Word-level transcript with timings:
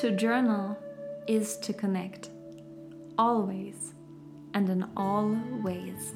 To 0.00 0.10
journal 0.10 0.78
is 1.26 1.60
to 1.60 1.74
connect. 1.74 2.30
Always 3.18 3.92
and 4.54 4.66
in 4.70 4.86
all 4.96 5.36
ways. 5.62 6.14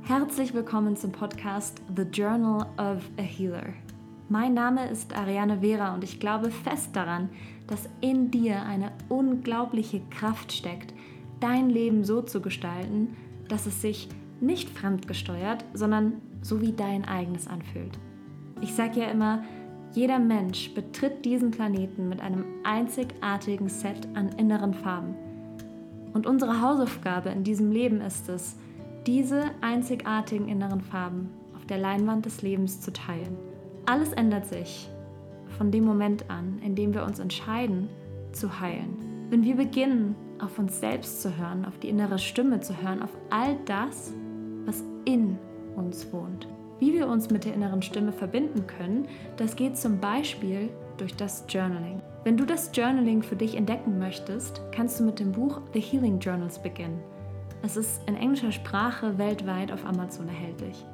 Herzlich 0.00 0.54
willkommen 0.54 0.96
zum 0.96 1.12
Podcast 1.12 1.82
The 1.94 2.04
Journal 2.04 2.62
of 2.78 3.02
a 3.18 3.22
Healer. 3.22 3.74
Mein 4.30 4.54
Name 4.54 4.88
ist 4.88 5.14
Ariane 5.14 5.60
Vera 5.60 5.92
und 5.92 6.04
ich 6.04 6.20
glaube 6.20 6.50
fest 6.50 6.96
daran, 6.96 7.28
dass 7.66 7.86
in 8.00 8.30
dir 8.30 8.62
eine 8.62 8.92
unglaubliche 9.10 10.00
Kraft 10.08 10.50
steckt, 10.50 10.94
dein 11.38 11.68
Leben 11.68 12.04
so 12.04 12.22
zu 12.22 12.40
gestalten, 12.40 13.14
dass 13.46 13.66
es 13.66 13.82
sich 13.82 14.08
nicht 14.40 14.70
fremdgesteuert, 14.70 15.66
sondern 15.74 16.22
so 16.40 16.62
wie 16.62 16.72
dein 16.72 17.04
eigenes 17.04 17.46
anfühlt. 17.46 17.98
Ich 18.62 18.72
sage 18.74 19.00
ja 19.00 19.10
immer, 19.10 19.44
jeder 19.92 20.18
Mensch 20.18 20.72
betritt 20.74 21.24
diesen 21.24 21.50
Planeten 21.50 22.08
mit 22.08 22.20
einem 22.20 22.44
einzigartigen 22.64 23.68
Set 23.68 24.08
an 24.14 24.30
inneren 24.38 24.72
Farben. 24.72 25.14
Und 26.14 26.26
unsere 26.26 26.62
Hausaufgabe 26.62 27.28
in 27.30 27.44
diesem 27.44 27.70
Leben 27.70 28.00
ist 28.00 28.28
es, 28.28 28.56
diese 29.06 29.44
einzigartigen 29.60 30.48
inneren 30.48 30.80
Farben 30.80 31.28
auf 31.54 31.66
der 31.66 31.78
Leinwand 31.78 32.24
des 32.24 32.42
Lebens 32.42 32.80
zu 32.80 32.92
teilen. 32.92 33.36
Alles 33.86 34.12
ändert 34.12 34.46
sich 34.46 34.88
von 35.58 35.70
dem 35.70 35.84
Moment 35.84 36.30
an, 36.30 36.58
in 36.64 36.74
dem 36.74 36.94
wir 36.94 37.04
uns 37.04 37.18
entscheiden, 37.18 37.88
zu 38.32 38.60
heilen. 38.60 38.96
Wenn 39.28 39.44
wir 39.44 39.56
beginnen, 39.56 40.14
auf 40.40 40.58
uns 40.58 40.80
selbst 40.80 41.22
zu 41.22 41.36
hören, 41.36 41.64
auf 41.64 41.78
die 41.78 41.88
innere 41.88 42.18
Stimme 42.18 42.60
zu 42.60 42.80
hören, 42.82 43.02
auf 43.02 43.16
all 43.30 43.56
das, 43.64 44.12
was 44.64 44.82
in 45.04 45.38
uns 45.76 46.12
wohnt. 46.12 46.46
Wie 46.82 46.92
wir 46.94 47.06
uns 47.06 47.30
mit 47.30 47.44
der 47.44 47.54
inneren 47.54 47.80
Stimme 47.80 48.10
verbinden 48.10 48.66
können, 48.66 49.06
das 49.36 49.54
geht 49.54 49.78
zum 49.78 50.00
Beispiel 50.00 50.68
durch 50.96 51.14
das 51.14 51.44
Journaling. 51.48 52.02
Wenn 52.24 52.36
du 52.36 52.44
das 52.44 52.72
Journaling 52.74 53.22
für 53.22 53.36
dich 53.36 53.54
entdecken 53.54 54.00
möchtest, 54.00 54.60
kannst 54.72 54.98
du 54.98 55.04
mit 55.04 55.20
dem 55.20 55.30
Buch 55.30 55.60
The 55.74 55.80
Healing 55.80 56.18
Journals 56.18 56.58
beginnen. 56.58 57.00
Es 57.62 57.76
ist 57.76 58.00
in 58.08 58.16
englischer 58.16 58.50
Sprache 58.50 59.16
weltweit 59.16 59.70
auf 59.70 59.86
Amazon 59.86 60.26
erhältlich. 60.26 60.84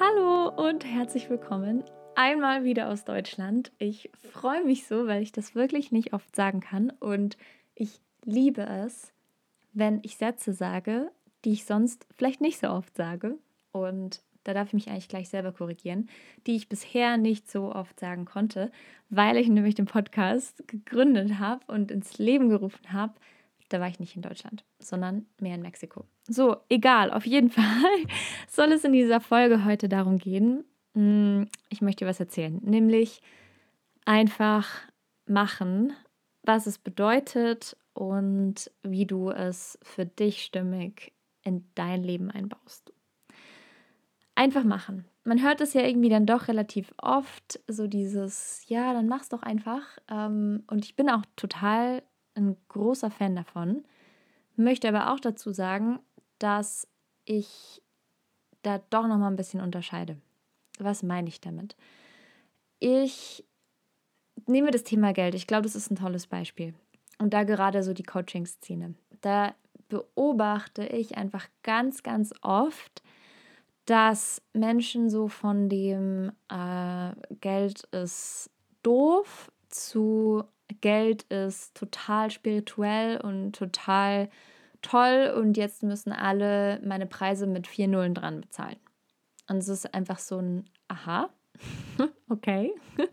Hallo 0.00 0.50
und 0.50 0.84
herzlich 0.84 1.28
willkommen 1.28 1.82
einmal 2.14 2.62
wieder 2.62 2.88
aus 2.88 3.04
Deutschland. 3.04 3.72
Ich 3.78 4.10
freue 4.32 4.64
mich 4.64 4.86
so, 4.86 5.06
weil 5.06 5.22
ich 5.22 5.32
das 5.32 5.56
wirklich 5.56 5.90
nicht 5.90 6.12
oft 6.12 6.36
sagen 6.36 6.60
kann. 6.60 6.90
Und 7.00 7.36
ich 7.74 8.00
liebe 8.24 8.62
es, 8.62 9.12
wenn 9.72 10.00
ich 10.02 10.16
Sätze 10.16 10.52
sage, 10.52 11.10
die 11.44 11.52
ich 11.52 11.64
sonst 11.64 12.06
vielleicht 12.16 12.40
nicht 12.40 12.60
so 12.60 12.68
oft 12.68 12.96
sage. 12.96 13.38
Und 13.72 14.22
da 14.44 14.54
darf 14.54 14.68
ich 14.68 14.74
mich 14.74 14.88
eigentlich 14.88 15.08
gleich 15.08 15.28
selber 15.28 15.52
korrigieren, 15.52 16.08
die 16.46 16.54
ich 16.54 16.68
bisher 16.68 17.16
nicht 17.16 17.50
so 17.50 17.72
oft 17.72 17.98
sagen 17.98 18.24
konnte, 18.24 18.70
weil 19.10 19.36
ich 19.36 19.48
nämlich 19.48 19.74
den 19.74 19.86
Podcast 19.86 20.66
gegründet 20.68 21.40
habe 21.40 21.64
und 21.66 21.90
ins 21.90 22.18
Leben 22.18 22.48
gerufen 22.48 22.92
habe, 22.92 23.14
da 23.68 23.80
war 23.80 23.88
ich 23.88 24.00
nicht 24.00 24.16
in 24.16 24.22
Deutschland, 24.22 24.64
sondern 24.78 25.26
mehr 25.40 25.54
in 25.54 25.62
Mexiko. 25.62 26.04
So, 26.26 26.56
egal, 26.68 27.10
auf 27.10 27.26
jeden 27.26 27.50
Fall 27.50 27.64
soll 28.48 28.72
es 28.72 28.84
in 28.84 28.92
dieser 28.92 29.20
Folge 29.20 29.64
heute 29.64 29.88
darum 29.88 30.18
gehen. 30.18 30.64
Hm, 30.94 31.48
ich 31.68 31.80
möchte 31.80 32.04
dir 32.04 32.08
was 32.08 32.20
erzählen, 32.20 32.58
nämlich 32.62 33.20
einfach 34.04 34.68
machen, 35.26 35.92
was 36.42 36.66
es 36.66 36.78
bedeutet 36.78 37.76
und 37.92 38.70
wie 38.82 39.06
du 39.06 39.30
es 39.30 39.78
für 39.82 40.06
dich 40.06 40.44
stimmig 40.44 41.12
in 41.42 41.66
dein 41.74 42.02
Leben 42.02 42.30
einbaust. 42.30 42.92
Einfach 44.34 44.64
machen. 44.64 45.04
Man 45.24 45.42
hört 45.42 45.60
es 45.60 45.74
ja 45.74 45.82
irgendwie 45.82 46.08
dann 46.08 46.24
doch 46.24 46.48
relativ 46.48 46.94
oft, 46.96 47.60
so 47.66 47.86
dieses, 47.86 48.62
ja, 48.68 48.92
dann 48.94 49.08
mach's 49.08 49.28
doch 49.28 49.42
einfach. 49.42 49.82
Ähm, 50.08 50.62
und 50.68 50.84
ich 50.84 50.96
bin 50.96 51.10
auch 51.10 51.22
total 51.36 52.02
ein 52.38 52.56
großer 52.68 53.10
Fan 53.10 53.36
davon. 53.36 53.84
Möchte 54.56 54.88
aber 54.88 55.12
auch 55.12 55.20
dazu 55.20 55.52
sagen, 55.52 55.98
dass 56.38 56.88
ich 57.24 57.82
da 58.62 58.78
doch 58.90 59.06
noch 59.06 59.18
mal 59.18 59.28
ein 59.28 59.36
bisschen 59.36 59.60
unterscheide. 59.60 60.16
Was 60.78 61.02
meine 61.02 61.28
ich 61.28 61.40
damit? 61.40 61.76
Ich 62.78 63.44
nehme 64.46 64.70
das 64.70 64.84
Thema 64.84 65.12
Geld. 65.12 65.34
Ich 65.34 65.46
glaube, 65.46 65.62
das 65.64 65.76
ist 65.76 65.90
ein 65.90 65.96
tolles 65.96 66.26
Beispiel. 66.26 66.74
Und 67.18 67.34
da 67.34 67.44
gerade 67.44 67.82
so 67.82 67.92
die 67.92 68.04
Coaching-Szene. 68.04 68.94
Da 69.20 69.54
beobachte 69.88 70.86
ich 70.86 71.16
einfach 71.16 71.48
ganz, 71.62 72.02
ganz 72.02 72.32
oft, 72.42 73.02
dass 73.86 74.42
Menschen 74.52 75.10
so 75.10 75.28
von 75.28 75.68
dem 75.68 76.30
äh, 76.48 77.12
Geld 77.40 77.84
ist 77.84 78.50
doof 78.82 79.50
zu 79.68 80.44
Geld 80.80 81.22
ist 81.24 81.74
total 81.76 82.30
spirituell 82.30 83.20
und 83.20 83.52
total 83.52 84.28
toll 84.82 85.34
und 85.36 85.56
jetzt 85.56 85.82
müssen 85.82 86.12
alle 86.12 86.80
meine 86.84 87.06
Preise 87.06 87.46
mit 87.46 87.66
vier 87.66 87.88
Nullen 87.88 88.14
dran 88.14 88.40
bezahlen. 88.40 88.76
Und 89.48 89.58
es 89.58 89.68
ist 89.68 89.94
einfach 89.94 90.18
so 90.18 90.38
ein 90.38 90.68
Aha, 90.88 91.30
okay. 92.28 92.72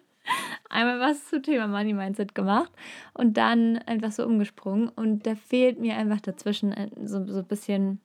Einmal 0.70 1.00
was 1.00 1.30
zum 1.30 1.44
Thema 1.44 1.68
Money 1.68 1.94
Mindset 1.94 2.36
gemacht 2.36 2.72
und 3.14 3.38
dann 3.38 3.78
einfach 3.80 4.12
so 4.12 4.26
umgesprungen. 4.26 4.90
Und 4.90 5.26
da 5.26 5.36
fehlt 5.36 5.80
mir 5.80 5.96
einfach 5.96 6.22
dazwischen 6.22 6.74
äh, 6.74 6.90
so, 7.04 7.26
so 7.28 7.40
ein 7.40 7.46
bisschen, 7.46 8.02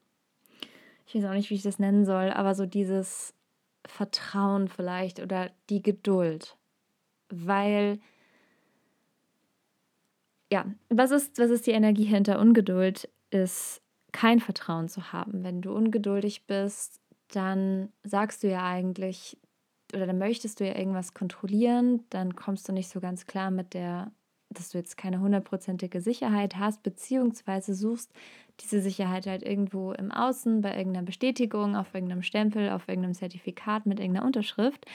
ich 1.06 1.14
weiß 1.14 1.24
auch 1.24 1.34
nicht, 1.34 1.50
wie 1.50 1.54
ich 1.54 1.62
das 1.62 1.78
nennen 1.78 2.04
soll, 2.04 2.30
aber 2.30 2.54
so 2.54 2.66
dieses 2.66 3.34
Vertrauen 3.86 4.68
vielleicht 4.68 5.20
oder 5.20 5.50
die 5.70 5.82
Geduld. 5.82 6.56
Weil 7.30 7.98
ja, 10.50 10.66
was 10.88 11.10
ist, 11.10 11.38
was 11.38 11.50
ist 11.50 11.66
die 11.66 11.72
Energie 11.72 12.04
hinter 12.04 12.40
Ungeduld? 12.40 13.08
Ist 13.30 13.82
kein 14.12 14.40
Vertrauen 14.40 14.88
zu 14.88 15.12
haben. 15.12 15.44
Wenn 15.44 15.62
du 15.62 15.72
ungeduldig 15.72 16.46
bist, 16.46 17.00
dann 17.28 17.92
sagst 18.02 18.42
du 18.42 18.48
ja 18.48 18.66
eigentlich, 18.66 19.38
oder 19.94 20.06
dann 20.06 20.18
möchtest 20.18 20.60
du 20.60 20.66
ja 20.66 20.76
irgendwas 20.76 21.14
kontrollieren, 21.14 22.04
dann 22.10 22.34
kommst 22.34 22.68
du 22.68 22.72
nicht 22.72 22.88
so 22.88 23.00
ganz 23.00 23.26
klar 23.26 23.50
mit 23.50 23.74
der, 23.74 24.10
dass 24.50 24.70
du 24.70 24.78
jetzt 24.78 24.96
keine 24.96 25.20
hundertprozentige 25.20 26.00
Sicherheit 26.00 26.56
hast, 26.56 26.82
beziehungsweise 26.82 27.74
suchst 27.74 28.12
diese 28.60 28.80
Sicherheit 28.80 29.26
halt 29.26 29.42
irgendwo 29.42 29.92
im 29.92 30.10
Außen, 30.10 30.60
bei 30.60 30.76
irgendeiner 30.76 31.06
Bestätigung, 31.06 31.76
auf 31.76 31.94
irgendeinem 31.94 32.22
Stempel, 32.22 32.70
auf 32.70 32.88
irgendeinem 32.88 33.14
Zertifikat 33.14 33.86
mit 33.86 34.00
irgendeiner 34.00 34.26
Unterschrift, 34.26 34.86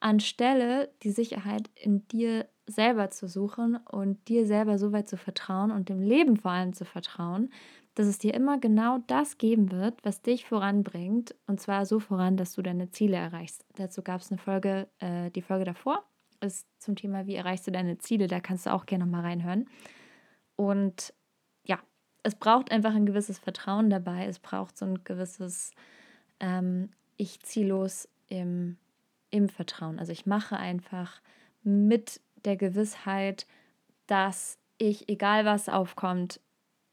anstelle 0.00 0.90
die 1.02 1.12
Sicherheit 1.12 1.70
in 1.76 2.06
dir 2.08 2.46
selber 2.66 3.10
zu 3.10 3.28
suchen 3.28 3.76
und 3.76 4.28
dir 4.28 4.46
selber 4.46 4.78
so 4.78 4.92
weit 4.92 5.08
zu 5.08 5.16
vertrauen 5.16 5.70
und 5.70 5.88
dem 5.88 6.00
Leben 6.00 6.36
vor 6.36 6.50
allem 6.50 6.72
zu 6.72 6.84
vertrauen, 6.84 7.50
dass 7.94 8.06
es 8.06 8.18
dir 8.18 8.34
immer 8.34 8.58
genau 8.58 8.98
das 9.06 9.38
geben 9.38 9.72
wird, 9.72 10.04
was 10.04 10.20
dich 10.20 10.44
voranbringt. 10.44 11.34
Und 11.46 11.60
zwar 11.60 11.86
so 11.86 11.98
voran, 11.98 12.36
dass 12.36 12.54
du 12.54 12.62
deine 12.62 12.90
Ziele 12.90 13.16
erreichst. 13.16 13.64
Dazu 13.76 14.02
gab 14.02 14.20
es 14.20 14.30
eine 14.30 14.38
Folge, 14.38 14.88
äh, 14.98 15.30
die 15.30 15.42
Folge 15.42 15.64
davor 15.64 16.04
ist 16.40 16.66
zum 16.78 16.96
Thema, 16.96 17.26
wie 17.26 17.34
erreichst 17.34 17.66
du 17.66 17.70
deine 17.70 17.96
Ziele. 17.98 18.26
Da 18.26 18.40
kannst 18.40 18.66
du 18.66 18.72
auch 18.72 18.84
gerne 18.84 19.04
nochmal 19.04 19.22
reinhören. 19.22 19.66
Und 20.56 21.14
ja, 21.64 21.78
es 22.22 22.34
braucht 22.34 22.70
einfach 22.70 22.94
ein 22.94 23.06
gewisses 23.06 23.38
Vertrauen 23.38 23.88
dabei. 23.88 24.26
Es 24.26 24.38
braucht 24.38 24.76
so 24.76 24.84
ein 24.84 25.02
gewisses 25.04 25.72
ähm, 26.40 26.90
Ich 27.16 27.40
ziehe 27.40 27.66
los 27.66 28.08
im, 28.28 28.76
im 29.30 29.48
Vertrauen. 29.48 29.98
Also 29.98 30.12
ich 30.12 30.26
mache 30.26 30.56
einfach 30.56 31.22
mit 31.62 32.20
der 32.46 32.56
Gewissheit, 32.56 33.46
dass 34.06 34.58
ich, 34.78 35.08
egal 35.08 35.44
was 35.44 35.68
aufkommt, 35.68 36.40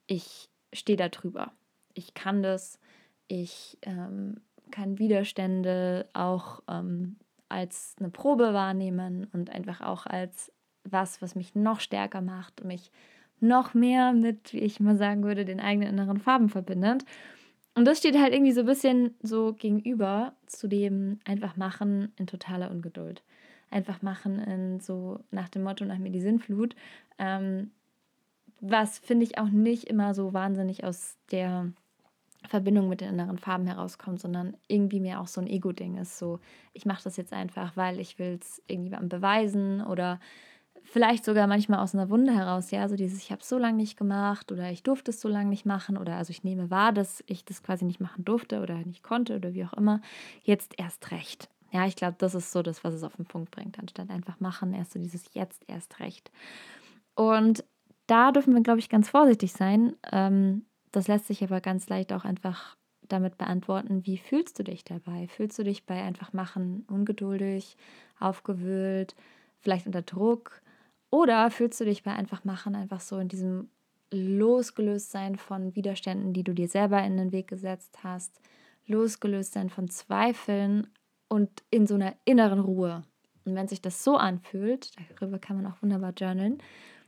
ich 0.07 0.49
stehe 0.73 0.97
da 0.97 1.09
drüber. 1.09 1.53
Ich 1.93 2.13
kann 2.13 2.43
das, 2.43 2.79
ich 3.27 3.77
ähm, 3.83 4.41
kann 4.71 4.99
Widerstände 4.99 6.09
auch 6.13 6.61
ähm, 6.67 7.17
als 7.49 7.95
eine 7.99 8.09
Probe 8.09 8.53
wahrnehmen 8.53 9.27
und 9.31 9.49
einfach 9.51 9.81
auch 9.81 10.05
als 10.05 10.51
was, 10.83 11.21
was 11.21 11.35
mich 11.35 11.55
noch 11.55 11.79
stärker 11.79 12.21
macht, 12.21 12.63
mich 12.63 12.91
noch 13.39 13.73
mehr 13.73 14.13
mit, 14.13 14.53
wie 14.53 14.59
ich 14.59 14.79
mal 14.79 14.95
sagen 14.95 15.23
würde, 15.23 15.45
den 15.45 15.59
eigenen 15.59 15.89
inneren 15.89 16.19
Farben 16.19 16.49
verbindet. 16.49 17.05
Und 17.75 17.85
das 17.85 17.99
steht 17.99 18.17
halt 18.17 18.33
irgendwie 18.33 18.51
so 18.51 18.61
ein 18.61 18.65
bisschen 18.65 19.15
so 19.21 19.53
gegenüber 19.53 20.33
zu 20.45 20.67
dem 20.67 21.19
einfach 21.25 21.55
machen 21.57 22.11
in 22.17 22.27
totaler 22.27 22.71
Ungeduld 22.71 23.23
einfach 23.73 24.01
machen 24.01 24.39
in 24.39 24.79
so 24.79 25.19
nach 25.31 25.49
dem 25.49 25.63
Motto, 25.63 25.85
nach 25.85 25.97
mir 25.97 26.11
die 26.11 26.21
Sinnflut. 26.21 26.75
Ähm, 27.17 27.71
was 28.61 28.99
finde 28.99 29.25
ich 29.25 29.37
auch 29.37 29.49
nicht 29.49 29.85
immer 29.85 30.13
so 30.13 30.33
wahnsinnig 30.33 30.83
aus 30.83 31.17
der 31.31 31.73
Verbindung 32.47 32.89
mit 32.89 33.01
den 33.01 33.09
anderen 33.09 33.37
Farben 33.37 33.67
herauskommt, 33.67 34.19
sondern 34.19 34.55
irgendwie 34.67 34.99
mehr 34.99 35.21
auch 35.21 35.27
so 35.27 35.41
ein 35.41 35.47
Ego-Ding 35.47 35.97
ist. 35.97 36.17
So, 36.17 36.39
ich 36.73 36.85
mache 36.85 37.03
das 37.03 37.17
jetzt 37.17 37.33
einfach, 37.33 37.75
weil 37.75 37.99
ich 37.99 38.19
will 38.19 38.37
es 38.41 38.61
irgendjemandem 38.67 39.09
beweisen 39.09 39.81
oder 39.81 40.19
vielleicht 40.83 41.23
sogar 41.25 41.47
manchmal 41.47 41.79
aus 41.79 41.93
einer 41.93 42.09
Wunde 42.09 42.33
heraus, 42.33 42.71
ja, 42.71 42.87
so 42.89 42.95
dieses, 42.95 43.19
ich 43.19 43.31
habe 43.31 43.41
es 43.41 43.49
so 43.49 43.57
lange 43.57 43.77
nicht 43.77 43.97
gemacht 43.97 44.51
oder 44.51 44.69
ich 44.71 44.83
durfte 44.83 45.11
es 45.11 45.21
so 45.21 45.29
lange 45.29 45.49
nicht 45.49 45.65
machen 45.65 45.97
oder 45.97 46.15
also 46.15 46.31
ich 46.31 46.43
nehme 46.43 46.69
wahr, 46.69 46.91
dass 46.91 47.23
ich 47.27 47.45
das 47.45 47.63
quasi 47.63 47.85
nicht 47.85 48.01
machen 48.01 48.25
durfte 48.25 48.61
oder 48.61 48.75
nicht 48.77 49.03
konnte 49.03 49.35
oder 49.35 49.53
wie 49.53 49.65
auch 49.65 49.73
immer, 49.73 50.01
jetzt 50.43 50.77
erst 50.77 51.11
recht. 51.11 51.49
Ja, 51.73 51.87
ich 51.87 51.95
glaube, 51.95 52.15
das 52.19 52.35
ist 52.35 52.51
so 52.51 52.61
das, 52.61 52.83
was 52.83 52.93
es 52.93 53.03
auf 53.03 53.15
den 53.15 53.25
Punkt 53.25 53.49
bringt, 53.49 53.79
anstatt 53.79 54.11
einfach 54.11 54.39
machen, 54.39 54.73
erst 54.73 54.93
so 54.93 54.99
dieses 54.99 55.33
jetzt 55.33 55.63
erst 55.67 55.99
recht. 55.99 56.31
Und 57.15 57.63
da 58.05 58.31
dürfen 58.31 58.53
wir, 58.53 58.61
glaube 58.61 58.79
ich, 58.79 58.89
ganz 58.89 59.09
vorsichtig 59.09 59.53
sein. 59.53 59.95
Ähm, 60.11 60.67
das 60.91 61.07
lässt 61.07 61.25
sich 61.25 61.43
aber 61.43 61.61
ganz 61.61 61.89
leicht 61.89 62.13
auch 62.13 62.25
einfach 62.25 62.77
damit 63.09 63.37
beantworten, 63.39 64.05
wie 64.05 64.17
fühlst 64.17 64.59
du 64.59 64.63
dich 64.63 64.83
dabei? 64.83 65.27
Fühlst 65.27 65.57
du 65.57 65.63
dich 65.63 65.85
bei 65.85 66.01
einfach 66.01 66.31
machen 66.31 66.85
ungeduldig, 66.87 67.75
aufgewühlt, 68.19 69.15
vielleicht 69.59 69.87
unter 69.87 70.03
Druck? 70.03 70.61
Oder 71.09 71.49
fühlst 71.49 71.81
du 71.81 71.85
dich 71.85 72.03
bei 72.03 72.13
einfach 72.13 72.43
machen 72.43 72.75
einfach 72.75 73.01
so 73.01 73.17
in 73.17 73.29
diesem 73.29 73.69
losgelöst 74.11 75.11
sein 75.11 75.37
von 75.37 75.75
Widerständen, 75.75 76.33
die 76.33 76.43
du 76.43 76.53
dir 76.53 76.67
selber 76.67 77.01
in 77.03 77.17
den 77.17 77.31
Weg 77.31 77.47
gesetzt 77.47 78.03
hast, 78.03 78.39
losgelöst 78.85 79.53
sein 79.53 79.69
von 79.69 79.89
Zweifeln 79.89 80.87
und 81.33 81.63
in 81.71 81.87
so 81.87 81.95
einer 81.95 82.13
inneren 82.25 82.59
Ruhe. 82.59 83.01
Und 83.43 83.55
wenn 83.55 83.67
sich 83.67 83.81
das 83.81 84.03
so 84.03 84.17
anfühlt, 84.17 84.91
darüber 85.19 85.39
kann 85.39 85.55
man 85.55 85.65
auch 85.65 85.81
wunderbar 85.81 86.13
journalen, 86.15 86.59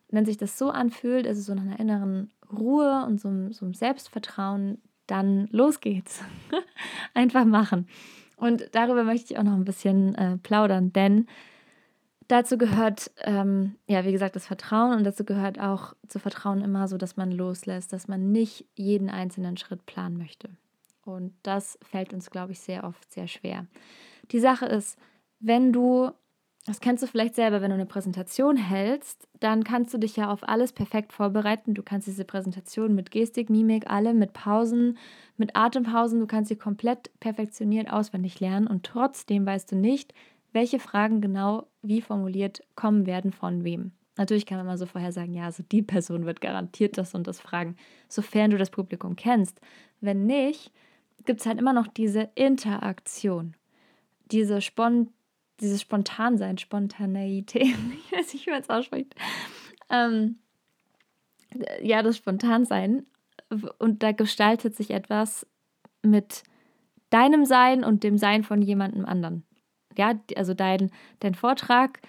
wenn 0.10 0.26
sich 0.26 0.38
das 0.38 0.58
so 0.58 0.72
anfühlt, 0.72 1.28
also 1.28 1.42
so 1.42 1.54
nach 1.54 1.62
einer 1.62 1.80
inneren 1.80 2.32
Ruhe 2.52 3.06
und 3.06 3.22
so, 3.22 3.30
so 3.52 3.66
einem 3.66 3.76
Selbstvertrauen, 3.76 4.82
dann 5.06 5.48
los 5.52 5.80
geht's. 5.80 6.24
Einfach 7.14 7.46
machen. 7.46 7.88
Und 8.36 8.68
darüber 8.72 9.04
möchte 9.04 9.32
ich 9.32 9.40
auch 9.40 9.44
noch 9.44 9.54
ein 9.54 9.64
bisschen 9.64 10.16
äh, 10.16 10.38
plaudern, 10.38 10.92
denn 10.92 11.28
dazu 12.28 12.58
gehört, 12.58 13.12
ähm, 13.22 13.76
ja, 13.88 14.06
wie 14.06 14.12
gesagt, 14.12 14.36
das 14.36 14.48
Vertrauen 14.48 14.98
und 14.98 15.04
dazu 15.04 15.24
gehört 15.24 15.60
auch 15.60 15.94
zu 16.08 16.18
Vertrauen 16.18 16.62
immer 16.62 16.88
so, 16.88 16.98
dass 16.98 17.16
man 17.16 17.32
loslässt, 17.32 17.94
dass 17.94 18.08
man 18.08 18.32
nicht 18.32 18.66
jeden 18.74 19.12
einzelnen 19.12 19.56
Schritt 19.56 19.86
planen 19.86 20.18
möchte. 20.18 20.50
Und 21.04 21.36
das 21.44 21.78
fällt 21.84 22.14
uns, 22.14 22.32
glaube 22.32 22.54
ich, 22.54 22.60
sehr 22.60 22.84
oft 22.84 23.14
sehr 23.14 23.28
schwer. 23.28 23.68
Die 24.32 24.40
Sache 24.40 24.66
ist, 24.66 24.98
wenn 25.40 25.72
du 25.74 26.12
das 26.68 26.80
kennst 26.80 27.04
du 27.04 27.08
vielleicht 27.08 27.36
selber, 27.36 27.62
wenn 27.62 27.70
du 27.70 27.76
eine 27.76 27.86
Präsentation 27.86 28.58
hältst, 28.58 29.28
dann 29.40 29.64
kannst 29.64 29.94
du 29.94 30.00
dich 30.00 30.16
ja 30.16 30.32
auf 30.32 30.48
alles 30.48 30.74
perfekt 30.74 31.14
vorbereiten. 31.14 31.76
Du 31.76 31.84
kannst 31.84 32.08
diese 32.08 32.26
Präsentation 32.26 32.96
mit 32.96 33.12
Gestik, 33.12 33.52
Mimik, 33.52 33.88
alle, 33.88 34.16
mit 34.16 34.34
Pausen, 34.34 34.98
mit 35.38 35.56
Atempausen, 35.56 36.20
du 36.20 36.26
kannst 36.26 36.50
sie 36.50 36.56
komplett 36.56 37.12
perfektioniert 37.20 37.92
auswendig 37.92 38.40
lernen 38.40 38.66
und 38.66 38.84
trotzdem 38.84 39.46
weißt 39.46 39.74
du 39.74 39.76
nicht, 39.76 40.16
welche 40.54 40.80
Fragen 40.80 41.22
genau 41.22 41.68
wie 41.84 42.02
formuliert 42.02 42.64
kommen 42.76 43.06
werden 43.06 43.32
von 43.32 43.64
wem. 43.64 43.92
Natürlich 44.18 44.48
kann 44.48 44.58
man 44.58 44.66
mal 44.66 44.78
so 44.80 44.88
vorher 44.88 45.12
sagen, 45.12 45.34
ja, 45.34 45.44
also 45.44 45.62
die 45.62 45.84
Person 45.84 46.26
wird 46.26 46.42
garantiert 46.42 46.98
das 46.98 47.14
und 47.14 47.28
das 47.28 47.42
fragen, 47.42 47.76
sofern 48.08 48.50
du 48.50 48.58
das 48.58 48.72
Publikum 48.72 49.16
kennst. 49.16 49.62
Wenn 50.02 50.26
nicht, 50.26 50.72
gibt 51.26 51.42
es 51.42 51.46
halt 51.46 51.60
immer 51.60 51.74
noch 51.74 51.88
diese 51.88 52.30
Interaktion, 52.34 53.56
diese 54.32 54.62
Spontanität 54.62 55.16
dieses 55.62 55.82
Spontansein, 55.82 56.58
Spontaneität, 56.58 57.64
ich 58.06 58.12
weiß 58.12 58.34
nicht, 58.34 58.46
wie 58.46 58.52
man 58.52 58.62
es 58.62 58.70
ausspricht. 58.70 59.16
Ähm, 59.90 60.40
ja, 61.82 62.02
das 62.04 62.18
Spontansein. 62.18 63.06
Und 63.80 64.04
da 64.04 64.12
gestaltet 64.12 64.76
sich 64.76 64.92
etwas 64.92 65.48
mit 66.02 66.44
deinem 67.10 67.46
Sein 67.46 67.84
und 67.84 68.04
dem 68.04 68.18
Sein 68.18 68.44
von 68.44 68.62
jemandem 68.62 69.06
anderen. 69.06 69.44
Ja, 69.98 70.20
also 70.36 70.54
dein, 70.54 70.92
dein 71.20 71.36
Vortrag 71.36 72.02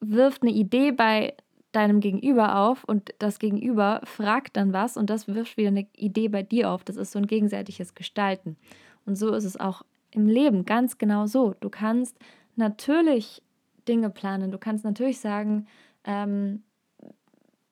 wirft 0.00 0.42
eine 0.42 0.50
Idee 0.50 0.92
bei 0.92 1.34
deinem 1.72 2.00
Gegenüber 2.00 2.56
auf 2.58 2.84
und 2.84 3.14
das 3.18 3.38
Gegenüber 3.38 4.00
fragt 4.04 4.56
dann 4.56 4.72
was 4.72 4.96
und 4.96 5.10
das 5.10 5.28
wirft 5.28 5.56
wieder 5.56 5.68
eine 5.68 5.86
Idee 5.96 6.28
bei 6.28 6.42
dir 6.42 6.70
auf. 6.70 6.84
Das 6.84 6.96
ist 6.96 7.12
so 7.12 7.18
ein 7.18 7.26
gegenseitiges 7.26 7.94
Gestalten. 7.94 8.56
Und 9.06 9.16
so 9.16 9.32
ist 9.32 9.44
es 9.44 9.58
auch 9.58 9.82
im 10.10 10.26
Leben 10.26 10.64
ganz 10.64 10.98
genau 10.98 11.26
so. 11.26 11.54
Du 11.60 11.68
kannst 11.68 12.18
natürlich 12.56 13.42
Dinge 13.86 14.10
planen. 14.10 14.50
Du 14.50 14.58
kannst 14.58 14.84
natürlich 14.84 15.20
sagen, 15.20 15.66
ähm, 16.04 16.62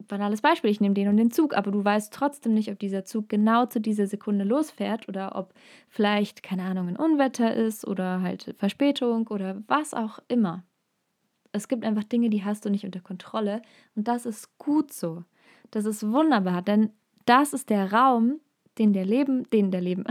banales 0.09 0.41
Beispiel, 0.41 0.71
ich 0.71 0.81
nehme 0.81 0.95
den 0.95 1.09
und 1.09 1.17
den 1.17 1.31
Zug, 1.31 1.57
aber 1.57 1.71
du 1.71 1.85
weißt 1.85 2.13
trotzdem 2.13 2.55
nicht, 2.55 2.71
ob 2.71 2.79
dieser 2.79 3.05
Zug 3.05 3.29
genau 3.29 3.67
zu 3.67 3.81
dieser 3.81 4.07
Sekunde 4.07 4.45
losfährt 4.45 5.09
oder 5.09 5.37
ob 5.37 5.53
vielleicht, 5.89 6.43
keine 6.43 6.63
Ahnung, 6.63 6.89
ein 6.89 6.97
Unwetter 6.97 7.55
ist 7.55 7.87
oder 7.87 8.23
halt 8.23 8.55
Verspätung 8.59 9.27
oder 9.29 9.63
was 9.67 9.95
auch 9.95 10.19
immer. 10.29 10.63
Es 11.53 11.69
gibt 11.69 11.85
einfach 11.85 12.05
Dinge, 12.05 12.31
die 12.31 12.45
hast 12.45 12.65
du 12.65 12.71
nicht 12.71 12.85
unter 12.85 13.01
Kontrolle 13.01 13.63
und 13.95 14.07
das 14.09 14.27
ist 14.27 14.59
gut 14.59 14.93
so. 14.93 15.25
Das 15.71 15.85
ist 15.85 16.07
wunderbar, 16.11 16.63
denn 16.63 16.91
das 17.25 17.53
ist 17.53 17.71
der 17.71 17.93
Raum, 17.93 18.41
den 18.79 18.93
der 18.93 19.05
Leben, 19.05 19.49
den 19.51 19.71
der 19.71 19.81
Leben, 19.81 20.05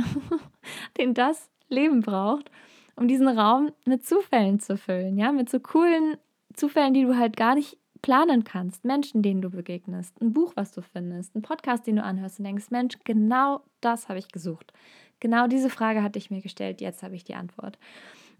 den 0.97 1.13
das 1.13 1.49
Leben 1.69 2.01
braucht, 2.01 2.49
um 2.95 3.07
diesen 3.07 3.27
Raum 3.27 3.71
mit 3.85 4.05
Zufällen 4.05 4.59
zu 4.59 4.77
füllen, 4.77 5.17
ja, 5.17 5.31
mit 5.31 5.49
so 5.49 5.59
coolen 5.59 6.17
Zufällen, 6.53 6.93
die 6.93 7.03
du 7.03 7.17
halt 7.17 7.35
gar 7.35 7.55
nicht 7.55 7.77
planen 8.01 8.43
kannst, 8.43 8.85
Menschen, 8.85 9.23
denen 9.23 9.41
du 9.41 9.49
begegnest, 9.49 10.21
ein 10.21 10.31
Buch, 10.31 10.53
was 10.55 10.71
du 10.71 10.81
findest, 10.81 11.35
ein 11.35 11.41
Podcast, 11.41 11.87
den 11.87 11.95
du 11.95 12.03
anhörst 12.03 12.39
und 12.39 12.45
denkst, 12.45 12.69
Mensch, 12.69 12.95
genau 13.03 13.61
das 13.81 14.09
habe 14.09 14.19
ich 14.19 14.27
gesucht. 14.27 14.73
Genau 15.19 15.47
diese 15.47 15.69
Frage 15.69 16.03
hatte 16.03 16.19
ich 16.19 16.29
mir 16.29 16.41
gestellt, 16.41 16.81
jetzt 16.81 17.01
habe 17.01 17.15
ich 17.15 17.23
die 17.23 17.35
Antwort. 17.35 17.79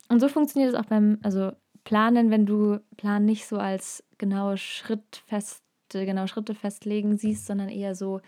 Und 0.08 0.20
so 0.20 0.28
funktioniert 0.28 0.74
es 0.74 0.80
auch 0.80 0.86
beim, 0.86 1.18
also 1.24 1.52
planen, 1.84 2.30
wenn 2.30 2.46
du 2.46 2.80
Plan 2.98 3.26
nicht 3.26 3.48
so 3.48 3.58
als 3.58 4.04
genaue 4.18 4.58
Schrittfeste, 4.58 5.64
genau 5.90 6.28
Schritte 6.28 6.54
festlegen 6.54 7.18
siehst, 7.18 7.48
sondern 7.48 7.70
eher 7.70 7.96
so, 7.96 8.22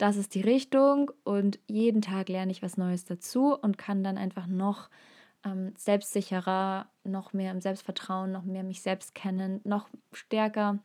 das 0.00 0.16
ist 0.16 0.34
die 0.34 0.40
Richtung 0.40 1.10
und 1.24 1.58
jeden 1.66 2.00
Tag 2.00 2.30
lerne 2.30 2.52
ich 2.52 2.62
was 2.62 2.78
Neues 2.78 3.04
dazu 3.04 3.54
und 3.54 3.76
kann 3.76 4.02
dann 4.02 4.16
einfach 4.16 4.46
noch 4.46 4.88
ähm, 5.44 5.74
selbstsicherer, 5.76 6.88
noch 7.04 7.34
mehr 7.34 7.50
im 7.50 7.60
Selbstvertrauen, 7.60 8.32
noch 8.32 8.44
mehr 8.44 8.62
mich 8.62 8.80
selbst 8.80 9.14
kennen, 9.14 9.60
noch 9.64 9.90
stärker 10.12 10.78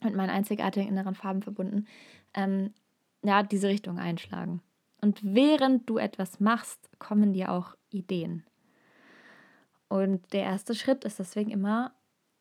mit 0.00 0.14
meinen 0.14 0.30
einzigartigen 0.30 0.88
inneren 0.88 1.16
Farben 1.16 1.42
verbunden, 1.42 1.86
ähm, 2.32 2.72
ja, 3.24 3.42
diese 3.42 3.68
Richtung 3.68 3.98
einschlagen. 3.98 4.62
Und 5.00 5.20
während 5.22 5.90
du 5.90 5.98
etwas 5.98 6.38
machst, 6.38 6.88
kommen 7.00 7.32
dir 7.32 7.50
auch 7.50 7.74
Ideen. 7.90 8.44
Und 9.88 10.32
der 10.32 10.44
erste 10.44 10.76
Schritt 10.76 11.04
ist 11.04 11.18
deswegen 11.18 11.50
immer 11.50 11.92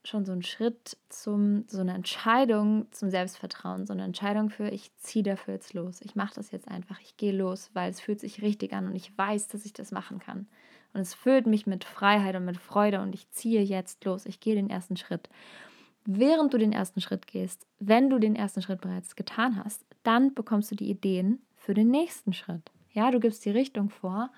schon 0.03 0.25
so 0.25 0.31
ein 0.31 0.43
Schritt 0.43 0.97
zum, 1.09 1.65
so 1.67 1.79
eine 1.79 1.93
Entscheidung 1.93 2.87
zum 2.91 3.09
Selbstvertrauen, 3.09 3.85
so 3.85 3.93
eine 3.93 4.03
Entscheidung 4.03 4.49
für, 4.49 4.67
ich 4.67 4.95
ziehe 4.97 5.23
dafür 5.23 5.53
jetzt 5.53 5.73
los. 5.73 6.01
Ich 6.01 6.15
mache 6.15 6.35
das 6.35 6.51
jetzt 6.51 6.67
einfach, 6.67 6.99
ich 7.01 7.17
gehe 7.17 7.31
los, 7.31 7.69
weil 7.73 7.89
es 7.89 8.01
fühlt 8.01 8.19
sich 8.19 8.41
richtig 8.41 8.73
an 8.73 8.87
und 8.87 8.95
ich 8.95 9.17
weiß, 9.17 9.47
dass 9.47 9.65
ich 9.65 9.73
das 9.73 9.91
machen 9.91 10.19
kann. 10.19 10.47
Und 10.93 11.01
es 11.01 11.13
füllt 11.13 11.47
mich 11.47 11.65
mit 11.65 11.85
Freiheit 11.85 12.35
und 12.35 12.45
mit 12.45 12.57
Freude 12.57 13.01
und 13.01 13.15
ich 13.15 13.29
ziehe 13.31 13.61
jetzt 13.61 14.03
los. 14.05 14.25
Ich 14.25 14.39
gehe 14.39 14.55
den 14.55 14.69
ersten 14.69 14.97
Schritt. 14.97 15.29
Während 16.05 16.53
du 16.53 16.57
den 16.57 16.73
ersten 16.73 17.01
Schritt 17.01 17.27
gehst, 17.27 17.65
wenn 17.79 18.09
du 18.09 18.19
den 18.19 18.35
ersten 18.35 18.61
Schritt 18.61 18.81
bereits 18.81 19.15
getan 19.15 19.63
hast, 19.63 19.85
dann 20.03 20.33
bekommst 20.33 20.69
du 20.69 20.75
die 20.75 20.89
Ideen 20.89 21.41
für 21.55 21.73
den 21.73 21.89
nächsten 21.89 22.33
Schritt. 22.33 22.71
Ja, 22.91 23.09
du 23.09 23.19
gibst 23.19 23.45
die 23.45 23.51
Richtung 23.51 23.89
vor 23.89 24.29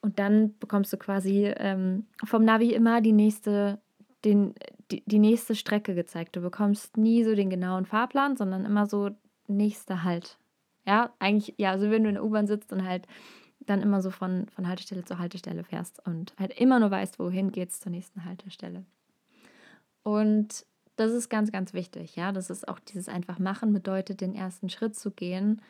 und 0.00 0.18
dann 0.18 0.56
bekommst 0.58 0.92
du 0.92 0.96
quasi 0.96 1.52
ähm, 1.56 2.06
vom 2.24 2.44
Navi 2.44 2.72
immer 2.72 3.00
die 3.00 3.12
nächste, 3.12 3.80
den, 4.24 4.54
die, 4.90 5.02
die 5.06 5.18
nächste 5.18 5.54
Strecke 5.54 5.94
gezeigt. 5.94 6.36
Du 6.36 6.40
bekommst 6.40 6.96
nie 6.96 7.24
so 7.24 7.34
den 7.34 7.50
genauen 7.50 7.86
Fahrplan, 7.86 8.36
sondern 8.36 8.64
immer 8.64 8.86
so 8.86 9.10
nächster 9.46 10.04
Halt. 10.04 10.38
Ja, 10.86 11.14
eigentlich, 11.18 11.54
ja, 11.58 11.78
so 11.78 11.90
wenn 11.90 12.02
du 12.02 12.08
in 12.10 12.16
der 12.16 12.24
U-Bahn 12.24 12.46
sitzt 12.46 12.72
und 12.72 12.84
halt 12.84 13.06
dann 13.60 13.80
immer 13.80 14.02
so 14.02 14.10
von, 14.10 14.46
von 14.48 14.68
Haltestelle 14.68 15.04
zu 15.04 15.18
Haltestelle 15.18 15.64
fährst 15.64 16.04
und 16.06 16.34
halt 16.38 16.58
immer 16.58 16.80
nur 16.80 16.90
weißt, 16.90 17.18
wohin 17.18 17.50
geht 17.50 17.70
es 17.70 17.80
zur 17.80 17.90
nächsten 17.90 18.24
Haltestelle. 18.24 18.84
Und 20.02 20.66
das 20.96 21.12
ist 21.12 21.28
ganz, 21.28 21.50
ganz 21.50 21.72
wichtig, 21.72 22.14
ja. 22.16 22.30
Das 22.32 22.50
ist 22.50 22.68
auch 22.68 22.78
dieses 22.78 23.08
einfach 23.08 23.38
machen 23.38 23.72
bedeutet, 23.72 24.20
den 24.20 24.34
ersten 24.34 24.68
Schritt 24.68 24.96
zu 24.96 25.10
gehen. 25.10 25.62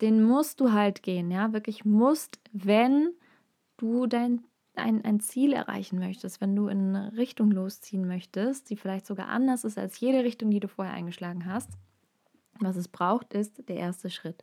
Den 0.00 0.22
musst 0.22 0.60
du 0.60 0.72
halt 0.72 1.02
gehen, 1.02 1.30
ja. 1.30 1.52
Wirklich 1.52 1.84
musst, 1.84 2.40
wenn 2.52 3.10
du 3.76 4.06
dein 4.06 4.42
ein, 4.74 5.04
ein 5.04 5.20
Ziel 5.20 5.52
erreichen 5.52 5.98
möchtest, 5.98 6.40
wenn 6.40 6.54
du 6.56 6.68
in 6.68 6.94
eine 6.94 7.16
Richtung 7.16 7.50
losziehen 7.50 8.06
möchtest, 8.06 8.70
die 8.70 8.76
vielleicht 8.76 9.06
sogar 9.06 9.28
anders 9.28 9.64
ist 9.64 9.78
als 9.78 9.98
jede 10.00 10.24
Richtung, 10.24 10.50
die 10.50 10.60
du 10.60 10.68
vorher 10.68 10.94
eingeschlagen 10.94 11.46
hast. 11.46 11.70
Was 12.60 12.76
es 12.76 12.88
braucht, 12.88 13.34
ist 13.34 13.68
der 13.68 13.76
erste 13.76 14.10
Schritt. 14.10 14.42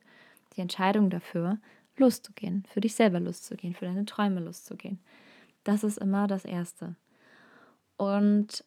Die 0.56 0.62
Entscheidung 0.62 1.10
dafür, 1.10 1.60
loszugehen, 1.98 2.64
für 2.68 2.82
dich 2.82 2.96
selber 2.96 3.20
loszugehen, 3.20 3.74
für 3.74 3.86
deine 3.86 4.06
Träume 4.06 4.40
loszugehen. 4.40 5.00
Das 5.64 5.84
ist 5.84 5.98
immer 5.98 6.28
das 6.28 6.46
Erste. 6.46 6.96
Und 7.98 8.64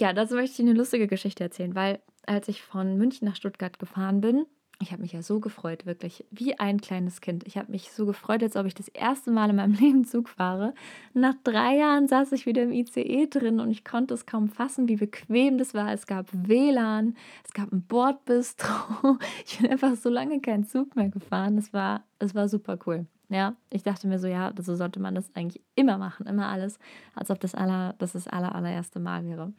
ja, 0.00 0.12
dazu 0.12 0.34
möchte 0.34 0.62
ich 0.62 0.68
eine 0.68 0.76
lustige 0.76 1.06
Geschichte 1.06 1.44
erzählen, 1.44 1.74
weil 1.74 2.00
als 2.26 2.48
ich 2.48 2.62
von 2.62 2.96
München 2.96 3.28
nach 3.28 3.36
Stuttgart 3.36 3.78
gefahren 3.78 4.20
bin, 4.20 4.46
ich 4.80 4.92
habe 4.92 5.02
mich 5.02 5.12
ja 5.12 5.22
so 5.22 5.40
gefreut, 5.40 5.86
wirklich 5.86 6.24
wie 6.30 6.58
ein 6.58 6.80
kleines 6.80 7.20
Kind. 7.20 7.46
Ich 7.46 7.56
habe 7.56 7.70
mich 7.70 7.92
so 7.92 8.06
gefreut, 8.06 8.42
als 8.42 8.56
ob 8.56 8.66
ich 8.66 8.74
das 8.74 8.88
erste 8.88 9.30
Mal 9.30 9.50
in 9.50 9.56
meinem 9.56 9.74
Leben 9.80 10.04
Zug 10.04 10.28
fahre. 10.28 10.74
Nach 11.12 11.34
drei 11.44 11.76
Jahren 11.76 12.08
saß 12.08 12.32
ich 12.32 12.46
wieder 12.46 12.62
im 12.62 12.72
ICE 12.72 13.26
drin 13.28 13.60
und 13.60 13.70
ich 13.70 13.84
konnte 13.84 14.14
es 14.14 14.26
kaum 14.26 14.48
fassen, 14.48 14.88
wie 14.88 14.96
bequem 14.96 15.58
das 15.58 15.74
war. 15.74 15.92
Es 15.92 16.06
gab 16.06 16.26
WLAN, 16.32 17.16
es 17.44 17.52
gab 17.52 17.72
ein 17.72 17.82
Bordbistro. 17.82 19.18
Ich 19.46 19.58
bin 19.58 19.70
einfach 19.70 19.94
so 19.96 20.08
lange 20.08 20.40
keinen 20.40 20.64
Zug 20.64 20.96
mehr 20.96 21.08
gefahren. 21.08 21.56
Es 21.58 21.72
war, 21.72 22.04
es 22.18 22.34
war 22.34 22.48
super 22.48 22.78
cool. 22.86 23.06
Ja, 23.28 23.54
ich 23.70 23.82
dachte 23.82 24.06
mir 24.06 24.18
so, 24.18 24.26
ja, 24.26 24.52
so 24.58 24.74
sollte 24.74 25.00
man 25.00 25.14
das 25.14 25.34
eigentlich 25.34 25.62
immer 25.74 25.98
machen, 25.98 26.26
immer 26.26 26.48
alles, 26.48 26.78
als 27.14 27.30
ob 27.30 27.40
das 27.40 27.54
aller, 27.54 27.94
das, 27.98 28.12
das 28.12 28.28
aller, 28.28 28.54
allererste 28.54 29.00
Mal 29.00 29.24
wäre. 29.24 29.52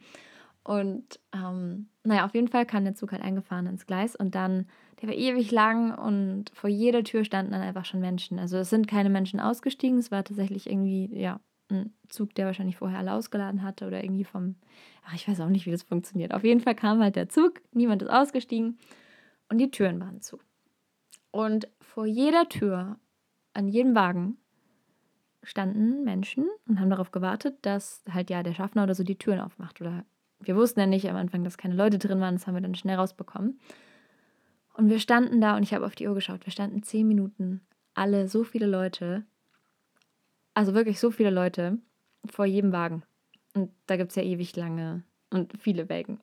Und 0.66 1.20
ähm, 1.32 1.90
naja, 2.02 2.24
auf 2.24 2.34
jeden 2.34 2.48
Fall 2.48 2.66
kam 2.66 2.82
der 2.82 2.96
Zug 2.96 3.12
halt 3.12 3.22
eingefahren 3.22 3.68
ins 3.68 3.86
Gleis 3.86 4.16
und 4.16 4.34
dann, 4.34 4.66
der 5.00 5.08
war 5.08 5.14
ewig 5.14 5.52
lang 5.52 5.96
und 5.96 6.50
vor 6.54 6.68
jeder 6.68 7.04
Tür 7.04 7.22
standen 7.22 7.52
dann 7.52 7.62
einfach 7.62 7.84
schon 7.84 8.00
Menschen. 8.00 8.40
Also 8.40 8.56
es 8.56 8.70
sind 8.70 8.88
keine 8.88 9.08
Menschen 9.08 9.38
ausgestiegen, 9.38 9.98
es 9.98 10.10
war 10.10 10.24
tatsächlich 10.24 10.68
irgendwie, 10.68 11.08
ja, 11.16 11.38
ein 11.70 11.94
Zug, 12.08 12.34
der 12.34 12.46
wahrscheinlich 12.46 12.78
vorher 12.78 12.98
alle 12.98 13.12
ausgeladen 13.12 13.62
hatte 13.62 13.86
oder 13.86 14.02
irgendwie 14.02 14.24
vom, 14.24 14.56
ach, 15.04 15.14
ich 15.14 15.28
weiß 15.28 15.38
auch 15.38 15.50
nicht, 15.50 15.66
wie 15.66 15.70
das 15.70 15.84
funktioniert. 15.84 16.34
Auf 16.34 16.42
jeden 16.42 16.60
Fall 16.60 16.74
kam 16.74 17.00
halt 17.00 17.14
der 17.14 17.28
Zug, 17.28 17.62
niemand 17.70 18.02
ist 18.02 18.10
ausgestiegen 18.10 18.76
und 19.48 19.58
die 19.58 19.70
Türen 19.70 20.00
waren 20.00 20.20
zu. 20.20 20.40
Und 21.30 21.68
vor 21.80 22.06
jeder 22.06 22.48
Tür, 22.48 22.98
an 23.54 23.68
jedem 23.68 23.94
Wagen, 23.94 24.36
standen 25.44 26.02
Menschen 26.02 26.48
und 26.66 26.80
haben 26.80 26.90
darauf 26.90 27.12
gewartet, 27.12 27.58
dass 27.62 28.02
halt 28.10 28.30
ja 28.30 28.42
der 28.42 28.54
Schaffner 28.54 28.82
oder 28.82 28.96
so 28.96 29.04
die 29.04 29.16
Türen 29.16 29.38
aufmacht 29.38 29.80
oder 29.80 30.04
wir 30.40 30.56
wussten 30.56 30.80
ja 30.80 30.86
nicht 30.86 31.08
am 31.08 31.16
Anfang, 31.16 31.44
dass 31.44 31.58
keine 31.58 31.74
Leute 31.74 31.98
drin 31.98 32.20
waren. 32.20 32.34
Das 32.34 32.46
haben 32.46 32.54
wir 32.54 32.60
dann 32.60 32.74
schnell 32.74 32.96
rausbekommen. 32.96 33.58
Und 34.74 34.90
wir 34.90 34.98
standen 34.98 35.40
da 35.40 35.56
und 35.56 35.62
ich 35.62 35.72
habe 35.72 35.86
auf 35.86 35.94
die 35.94 36.06
Uhr 36.06 36.14
geschaut. 36.14 36.44
Wir 36.44 36.52
standen 36.52 36.82
zehn 36.82 37.08
Minuten, 37.08 37.62
alle, 37.94 38.28
so 38.28 38.44
viele 38.44 38.66
Leute. 38.66 39.24
Also 40.54 40.74
wirklich 40.74 41.00
so 41.00 41.10
viele 41.10 41.30
Leute 41.30 41.78
vor 42.26 42.44
jedem 42.44 42.72
Wagen. 42.72 43.02
Und 43.54 43.70
da 43.86 43.96
gibt 43.96 44.10
es 44.10 44.16
ja 44.16 44.22
ewig 44.22 44.54
lange 44.54 45.02
und 45.30 45.52
viele 45.58 45.88
Wägen. 45.88 46.20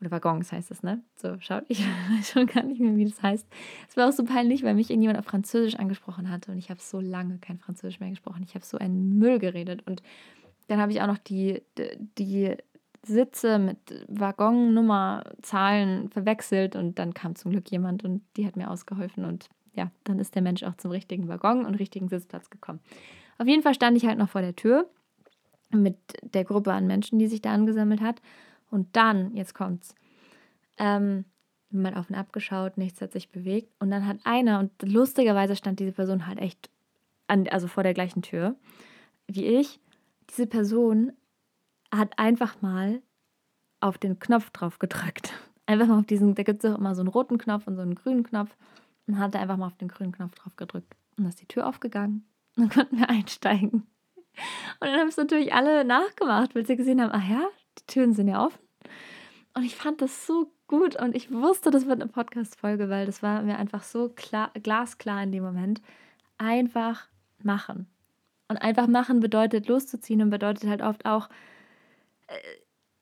Oder 0.00 0.10
Waggons 0.10 0.52
heißt 0.52 0.70
es, 0.70 0.82
ne? 0.82 1.02
So, 1.16 1.36
schaut, 1.40 1.64
ich 1.68 1.80
weiß 2.10 2.30
schon 2.30 2.46
gar 2.46 2.62
nicht 2.62 2.80
mehr, 2.80 2.96
wie 2.96 3.04
das 3.04 3.22
heißt. 3.22 3.46
Es 3.88 3.96
war 3.96 4.08
auch 4.08 4.12
so 4.12 4.24
peinlich, 4.24 4.62
weil 4.62 4.74
mich 4.74 4.90
irgendjemand 4.90 5.18
auf 5.18 5.24
Französisch 5.24 5.76
angesprochen 5.76 6.30
hatte 6.30 6.52
und 6.52 6.58
ich 6.58 6.70
habe 6.70 6.80
so 6.80 7.00
lange 7.00 7.38
kein 7.38 7.58
Französisch 7.58 8.00
mehr 8.00 8.10
gesprochen. 8.10 8.42
Ich 8.42 8.54
habe 8.54 8.64
so 8.64 8.78
einen 8.78 9.18
Müll 9.18 9.38
geredet 9.38 9.86
und 9.86 10.02
dann 10.68 10.80
habe 10.80 10.92
ich 10.92 11.00
auch 11.00 11.06
noch 11.06 11.18
die, 11.18 11.62
die 12.18 12.56
Sitze 13.06 13.58
mit 13.58 13.78
Waggonnummerzahlen 14.08 16.10
verwechselt 16.10 16.76
und 16.76 16.98
dann 16.98 17.14
kam 17.14 17.36
zum 17.36 17.50
Glück 17.50 17.70
jemand 17.70 18.04
und 18.04 18.22
die 18.36 18.46
hat 18.46 18.56
mir 18.56 18.70
ausgeholfen 18.70 19.24
und 19.24 19.48
ja, 19.74 19.90
dann 20.04 20.18
ist 20.18 20.34
der 20.34 20.42
Mensch 20.42 20.62
auch 20.62 20.76
zum 20.76 20.90
richtigen 20.90 21.28
Waggon 21.28 21.66
und 21.66 21.74
richtigen 21.74 22.08
Sitzplatz 22.08 22.50
gekommen. 22.50 22.80
Auf 23.38 23.46
jeden 23.46 23.62
Fall 23.62 23.74
stand 23.74 23.96
ich 23.96 24.06
halt 24.06 24.18
noch 24.18 24.30
vor 24.30 24.40
der 24.40 24.56
Tür 24.56 24.88
mit 25.70 25.96
der 26.22 26.44
Gruppe 26.44 26.72
an 26.72 26.86
Menschen, 26.86 27.18
die 27.18 27.26
sich 27.26 27.42
da 27.42 27.52
angesammelt 27.52 28.00
hat. 28.00 28.22
Und 28.70 28.96
dann, 28.96 29.34
jetzt 29.34 29.54
kommt's, 29.54 29.94
ähm, 30.78 31.24
mal 31.70 31.94
auf 31.94 32.08
und 32.08 32.16
ab 32.16 32.32
geschaut, 32.32 32.78
nichts 32.78 33.00
hat 33.00 33.12
sich 33.12 33.28
bewegt. 33.28 33.72
Und 33.78 33.90
dann 33.90 34.06
hat 34.06 34.18
einer, 34.24 34.60
und 34.60 34.70
lustigerweise 34.82 35.56
stand 35.56 35.80
diese 35.80 35.92
Person 35.92 36.26
halt 36.26 36.38
echt 36.38 36.70
an, 37.26 37.48
also 37.48 37.68
vor 37.68 37.82
der 37.82 37.94
gleichen 37.94 38.22
Tür 38.22 38.56
wie 39.28 39.44
ich. 39.44 39.80
Diese 40.30 40.46
Person 40.46 41.12
hat 41.94 42.18
einfach 42.18 42.60
mal 42.62 43.02
auf 43.80 43.98
den 43.98 44.18
Knopf 44.18 44.50
drauf 44.50 44.78
gedrückt. 44.78 45.32
Einfach 45.66 45.86
mal 45.88 45.98
auf 45.98 46.06
diesen, 46.06 46.36
da 46.36 46.44
gibt 46.44 46.62
es 46.62 46.70
auch 46.70 46.78
immer 46.78 46.94
so 46.94 47.00
einen 47.02 47.08
roten 47.08 47.38
Knopf 47.38 47.66
und 47.66 47.74
so 47.74 47.82
einen 47.82 47.96
grünen 47.96 48.22
Knopf. 48.22 48.56
Und 49.08 49.18
hat 49.18 49.34
einfach 49.34 49.56
mal 49.56 49.66
auf 49.66 49.76
den 49.76 49.88
grünen 49.88 50.12
Knopf 50.12 50.34
drauf 50.34 50.56
gedrückt. 50.56 50.94
Und 51.16 51.24
dann 51.24 51.28
ist 51.28 51.40
die 51.40 51.46
Tür 51.46 51.66
aufgegangen. 51.66 52.24
Und 52.56 52.62
dann 52.62 52.70
konnten 52.70 52.98
wir 52.98 53.08
einsteigen. 53.08 53.86
Und 54.80 54.80
dann 54.80 55.00
haben 55.00 55.08
es 55.08 55.16
natürlich 55.16 55.54
alle 55.54 55.84
nachgemacht, 55.84 56.54
weil 56.54 56.66
sie 56.66 56.76
gesehen 56.76 57.00
haben, 57.00 57.10
ach 57.12 57.28
ja, 57.28 57.48
die 57.78 57.86
Türen 57.86 58.14
sind 58.14 58.28
ja 58.28 58.44
offen. 58.44 58.60
Und 59.54 59.64
ich 59.64 59.74
fand 59.74 60.02
das 60.02 60.26
so 60.26 60.52
gut 60.66 60.96
und 61.00 61.14
ich 61.14 61.32
wusste, 61.32 61.70
das 61.70 61.86
wird 61.86 62.00
eine 62.00 62.10
Podcast-Folge, 62.10 62.90
weil 62.90 63.06
das 63.06 63.22
war 63.22 63.42
mir 63.42 63.58
einfach 63.58 63.82
so 63.82 64.10
klar, 64.10 64.50
glasklar 64.62 65.22
in 65.22 65.32
dem 65.32 65.44
Moment. 65.44 65.80
Einfach 66.38 67.08
machen. 67.42 67.86
Und 68.48 68.58
einfach 68.58 68.86
machen 68.86 69.20
bedeutet 69.20 69.68
loszuziehen 69.68 70.22
und 70.22 70.30
bedeutet 70.30 70.68
halt 70.68 70.82
oft 70.82 71.06
auch, 71.06 71.28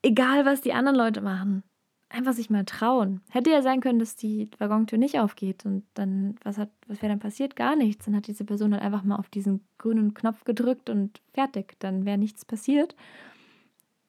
egal 0.02 0.45
was 0.45 0.61
die 0.61 0.73
anderen 0.73 0.97
Leute 0.97 1.21
machen, 1.21 1.64
einfach 2.09 2.33
sich 2.33 2.50
mal 2.50 2.64
trauen. 2.64 3.21
Hätte 3.31 3.50
ja 3.50 3.62
sein 3.62 3.81
können, 3.81 3.99
dass 3.99 4.16
die 4.16 4.49
Waggontür 4.59 4.99
nicht 4.99 5.19
aufgeht 5.19 5.64
und 5.64 5.85
dann, 5.95 6.37
was, 6.45 6.59
hat, 6.59 6.71
was 6.87 7.02
wäre 7.02 7.11
dann 7.11 7.19
passiert? 7.19 7.57
Gar 7.57 7.75
nichts. 7.75 8.04
Dann 8.04 8.14
hat 8.14 8.26
diese 8.26 8.45
Person 8.45 8.73
halt 8.73 8.83
einfach 8.83 9.02
mal 9.02 9.16
auf 9.16 9.28
diesen 9.28 9.64
grünen 9.78 10.14
Knopf 10.14 10.45
gedrückt 10.45 10.90
und 10.90 11.21
fertig. 11.33 11.75
Dann 11.81 12.04
wäre 12.04 12.19
nichts 12.19 12.45
passiert. 12.45 12.95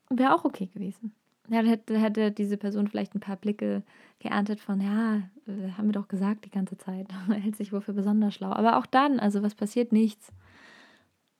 Wäre 0.09 0.35
auch 0.35 0.45
okay 0.45 0.67
gewesen. 0.67 1.13
Hätte, 1.49 1.97
hätte 1.97 2.31
diese 2.31 2.57
Person 2.57 2.87
vielleicht 2.87 3.15
ein 3.15 3.19
paar 3.19 3.37
Blicke 3.37 3.83
geerntet 4.19 4.59
von, 4.59 4.81
ja, 4.81 5.17
äh, 5.47 5.71
haben 5.77 5.87
wir 5.87 5.93
doch 5.93 6.07
gesagt 6.07 6.45
die 6.45 6.51
ganze 6.51 6.77
Zeit. 6.77 7.07
Hält 7.29 7.55
sich 7.55 7.71
wohl 7.71 7.81
für 7.81 7.93
besonders 7.93 8.35
schlau. 8.35 8.51
Aber 8.51 8.77
auch 8.77 8.85
dann, 8.85 9.19
also 9.19 9.41
was 9.41 9.55
passiert? 9.55 9.91
Nichts. 9.91 10.31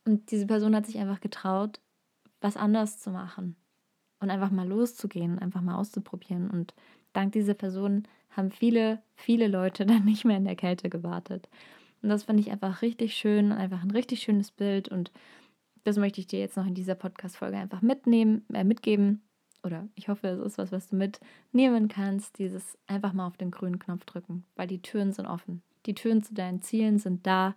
Und 0.06 0.32
diese 0.32 0.46
Person 0.46 0.76
hat 0.76 0.86
sich 0.86 0.98
einfach 1.00 1.20
getraut, 1.20 1.80
was 2.40 2.58
anders 2.58 3.00
zu 3.00 3.10
machen 3.10 3.56
und 4.20 4.30
einfach 4.30 4.52
mal 4.52 4.68
loszugehen, 4.68 5.40
einfach 5.40 5.62
mal 5.62 5.76
auszuprobieren. 5.76 6.50
Und 6.50 6.74
dank 7.14 7.34
dieser 7.34 7.54
Person 7.54 8.04
haben 8.32 8.52
viele, 8.52 9.02
viele 9.16 9.48
Leute 9.48 9.86
dann 9.86 10.06
nicht 10.06 10.26
mehr 10.26 10.38
in 10.38 10.46
der 10.46 10.56
Kälte 10.56 10.90
gewartet. 10.90 11.48
Und 12.02 12.10
das 12.10 12.24
fand 12.24 12.40
ich 12.40 12.52
einfach 12.52 12.82
richtig 12.82 13.16
schön, 13.16 13.52
einfach 13.52 13.82
ein 13.82 13.92
richtig 13.92 14.22
schönes 14.22 14.52
Bild. 14.52 14.90
Und 14.90 15.12
das 15.84 15.98
möchte 15.98 16.20
ich 16.20 16.28
dir 16.28 16.40
jetzt 16.40 16.58
noch 16.58 16.66
in 16.66 16.76
dieser 16.76 16.96
Podcast-Folge 16.96 17.58
einfach 17.58 17.82
mitnehmen, 17.82 18.46
äh, 18.54 18.64
mitgeben. 18.64 19.22
Oder 19.64 19.88
ich 19.96 20.10
hoffe, 20.10 20.28
es 20.28 20.40
ist 20.40 20.58
was, 20.58 20.72
was 20.72 20.90
du 20.90 20.96
mitnehmen 20.96 21.88
kannst. 21.88 22.38
Dieses 22.38 22.78
einfach 22.86 23.14
mal 23.14 23.26
auf 23.26 23.38
den 23.38 23.50
grünen 23.50 23.80
Knopf 23.80 24.06
drücken, 24.06 24.46
weil 24.56 24.68
die 24.68 24.82
Türen 24.82 25.12
sind 25.12 25.26
offen. 25.26 25.64
Die 25.88 25.96
Türen 25.96 26.22
zu 26.22 26.34
deinen 26.34 26.62
Zielen 26.62 27.00
sind 27.00 27.26
da 27.26 27.56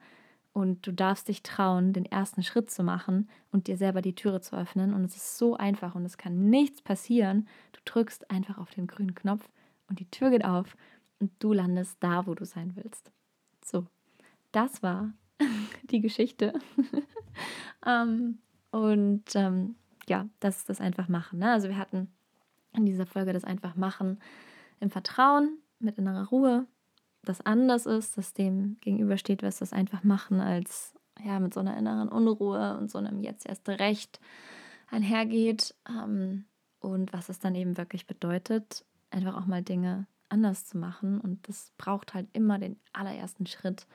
und 0.53 0.87
du 0.87 0.93
darfst 0.93 1.29
dich 1.29 1.43
trauen, 1.43 1.93
den 1.93 2.05
ersten 2.05 2.43
Schritt 2.43 2.71
zu 2.71 2.83
machen 2.83 3.29
und 3.53 3.67
dir 3.67 3.77
selber 3.77 4.03
die 4.03 4.15
Türe 4.15 4.41
zu 4.41 4.57
öffnen. 4.57 4.93
Und 4.93 5.05
es 5.05 5.17
ist 5.17 5.39
so 5.39 5.57
einfach 5.57 5.95
und 5.95 6.05
es 6.05 6.19
kann 6.19 6.51
nichts 6.51 6.83
passieren. 6.83 7.47
Du 7.73 7.81
drückst 7.85 8.31
einfach 8.31 8.59
auf 8.59 8.71
den 8.71 8.87
grünen 8.87 9.15
Knopf 9.15 9.49
und 9.89 10.01
die 10.01 10.11
Tür 10.11 10.31
geht 10.31 10.45
auf 10.45 10.77
und 11.21 11.31
du 11.39 11.53
landest 11.53 11.97
da, 12.01 12.27
wo 12.27 12.35
du 12.35 12.45
sein 12.45 12.73
willst. 12.77 13.13
So, 13.65 13.87
das 14.53 14.83
war 14.83 15.13
die 15.91 16.01
Geschichte. 16.01 16.53
ähm, 17.87 18.39
und 18.71 19.25
ähm, 19.35 19.77
ja, 20.09 20.29
das 20.41 20.59
ist 20.59 20.69
das 20.69 20.81
einfach 20.81 21.09
machen. 21.09 21.39
Ne? 21.39 21.53
Also 21.53 21.69
wir 21.69 21.79
hatten 21.79 22.09
in 22.73 22.87
dieser 22.87 23.07
Folge 23.07 23.33
das 23.33 23.45
einfach 23.45 23.77
machen 23.77 24.19
im 24.81 24.91
Vertrauen, 24.91 25.59
mit 25.79 25.99
innerer 25.99 26.29
Ruhe, 26.29 26.67
das 27.29 27.41
anders 27.41 27.87
ist, 27.87 28.17
das 28.17 28.33
dem 28.33 28.77
gegenübersteht, 28.81 29.43
was 29.43 29.59
das 29.59 29.73
einfach 29.73 30.05
machen, 30.05 30.41
als 30.41 30.95
ja, 31.25 31.41
mit 31.41 31.53
so 31.53 31.61
einer 31.61 31.77
inneren 31.77 32.09
Unruhe 32.09 32.77
und 32.79 32.91
so 32.91 32.99
einem 32.99 33.21
jetzt 33.21 33.47
erst 33.47 33.69
recht 33.69 34.21
einhergeht. 34.91 35.75
Ähm, 35.89 36.45
und 36.81 37.13
was 37.13 37.29
es 37.29 37.39
dann 37.39 37.55
eben 37.55 37.77
wirklich 37.77 38.07
bedeutet, 38.07 38.85
einfach 39.11 39.37
auch 39.37 39.47
mal 39.47 39.63
Dinge 39.63 40.07
anders 40.29 40.67
zu 40.67 40.79
machen. 40.79 41.21
Und 41.21 41.49
das 41.49 41.73
braucht 41.77 42.15
halt 42.15 42.29
immer 42.33 42.59
den 42.59 42.79
allerersten 42.93 43.47
Schritt, 43.47 43.87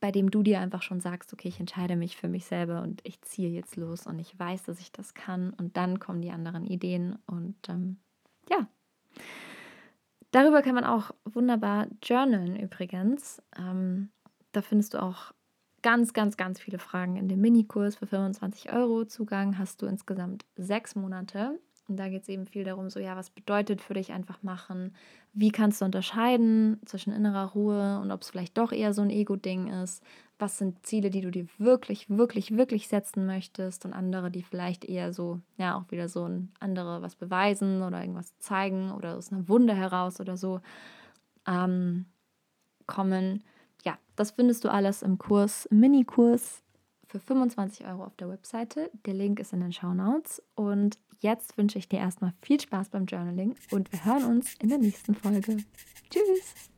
bei 0.00 0.10
dem 0.10 0.30
du 0.30 0.42
dir 0.42 0.60
einfach 0.60 0.82
schon 0.82 1.00
sagst, 1.00 1.32
okay, 1.32 1.48
ich 1.48 1.60
entscheide 1.60 1.96
mich 1.96 2.16
für 2.16 2.28
mich 2.28 2.44
selber 2.46 2.82
und 2.82 3.00
ich 3.04 3.20
ziehe 3.22 3.50
jetzt 3.50 3.76
los 3.76 4.06
und 4.06 4.18
ich 4.18 4.38
weiß, 4.38 4.64
dass 4.64 4.80
ich 4.80 4.92
das 4.92 5.14
kann. 5.14 5.50
Und 5.50 5.76
dann 5.76 5.98
kommen 5.98 6.22
die 6.22 6.30
anderen 6.30 6.66
Ideen 6.66 7.18
und 7.26 7.56
ähm, 7.68 7.98
ja. 8.50 8.68
Darüber 10.34 10.62
kann 10.62 10.74
man 10.74 10.82
auch 10.82 11.12
wunderbar 11.24 11.86
journalen 12.02 12.56
übrigens. 12.56 13.40
Ähm, 13.56 14.10
da 14.50 14.62
findest 14.62 14.94
du 14.94 15.00
auch 15.00 15.32
ganz, 15.80 16.12
ganz, 16.12 16.36
ganz 16.36 16.58
viele 16.58 16.80
Fragen 16.80 17.14
in 17.14 17.28
dem 17.28 17.40
Minikurs 17.40 17.94
für 17.94 18.08
25 18.08 18.72
Euro. 18.72 19.04
Zugang 19.04 19.58
hast 19.58 19.80
du 19.80 19.86
insgesamt 19.86 20.44
sechs 20.56 20.96
Monate. 20.96 21.60
Und 21.86 21.98
da 21.98 22.08
geht 22.08 22.22
es 22.22 22.28
eben 22.28 22.46
viel 22.46 22.64
darum, 22.64 22.88
so 22.88 22.98
ja, 22.98 23.14
was 23.14 23.28
bedeutet 23.28 23.82
für 23.82 23.92
dich 23.92 24.12
einfach 24.12 24.42
machen? 24.42 24.94
Wie 25.34 25.50
kannst 25.50 25.80
du 25.80 25.84
unterscheiden 25.84 26.80
zwischen 26.86 27.12
innerer 27.12 27.52
Ruhe 27.52 28.00
und 28.00 28.10
ob 28.10 28.22
es 28.22 28.30
vielleicht 28.30 28.56
doch 28.56 28.72
eher 28.72 28.94
so 28.94 29.02
ein 29.02 29.10
Ego-Ding 29.10 29.66
ist? 29.66 30.02
Was 30.38 30.56
sind 30.56 30.84
Ziele, 30.86 31.10
die 31.10 31.20
du 31.20 31.30
dir 31.30 31.46
wirklich, 31.58 32.08
wirklich, 32.08 32.56
wirklich 32.56 32.88
setzen 32.88 33.26
möchtest 33.26 33.84
und 33.84 33.92
andere, 33.92 34.30
die 34.30 34.42
vielleicht 34.42 34.86
eher 34.86 35.12
so, 35.12 35.40
ja, 35.58 35.76
auch 35.76 35.90
wieder 35.90 36.08
so 36.08 36.26
ein 36.26 36.52
andere 36.58 37.02
was 37.02 37.16
beweisen 37.16 37.82
oder 37.82 38.00
irgendwas 38.00 38.36
zeigen 38.38 38.90
oder 38.90 39.16
aus 39.16 39.30
einer 39.30 39.46
Wunde 39.48 39.74
heraus 39.74 40.20
oder 40.20 40.38
so 40.38 40.60
ähm, 41.46 42.06
kommen. 42.86 43.44
Ja, 43.84 43.98
das 44.16 44.30
findest 44.30 44.64
du 44.64 44.70
alles 44.70 45.02
im 45.02 45.18
Kurs, 45.18 45.66
im 45.66 45.80
Minikurs 45.80 46.63
für 47.14 47.20
25 47.20 47.86
Euro 47.86 48.04
auf 48.04 48.16
der 48.16 48.28
Webseite. 48.28 48.90
Der 49.06 49.14
Link 49.14 49.38
ist 49.38 49.52
in 49.52 49.60
den 49.60 49.72
Show 49.72 49.94
Notes. 49.94 50.42
Und 50.56 50.98
jetzt 51.20 51.56
wünsche 51.56 51.78
ich 51.78 51.88
dir 51.88 52.00
erstmal 52.00 52.32
viel 52.42 52.60
Spaß 52.60 52.88
beim 52.88 53.06
Journaling 53.06 53.54
und 53.70 53.92
wir 53.92 54.04
hören 54.04 54.24
uns 54.24 54.54
in 54.58 54.68
der 54.68 54.78
nächsten 54.78 55.14
Folge. 55.14 55.58
Tschüss! 56.10 56.73